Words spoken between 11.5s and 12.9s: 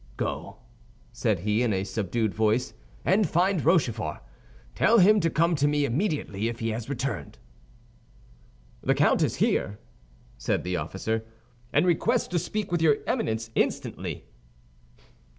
"and requests to speak with